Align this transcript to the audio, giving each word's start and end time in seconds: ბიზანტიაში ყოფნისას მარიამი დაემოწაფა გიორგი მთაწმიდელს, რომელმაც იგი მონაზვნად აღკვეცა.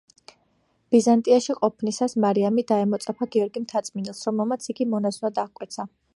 ბიზანტიაში 0.95 1.55
ყოფნისას 1.59 2.17
მარიამი 2.25 2.65
დაემოწაფა 2.73 3.29
გიორგი 3.37 3.65
მთაწმიდელს, 3.67 4.27
რომელმაც 4.31 4.71
იგი 4.77 4.93
მონაზვნად 4.97 5.45
აღკვეცა. 5.45 5.89